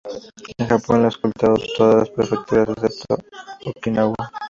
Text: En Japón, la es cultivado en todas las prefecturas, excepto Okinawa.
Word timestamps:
En 0.57 0.67
Japón, 0.67 1.03
la 1.03 1.09
es 1.09 1.17
cultivado 1.17 1.57
en 1.61 1.67
todas 1.77 1.95
las 1.99 2.09
prefecturas, 2.09 2.67
excepto 2.81 3.17
Okinawa. 3.69 4.15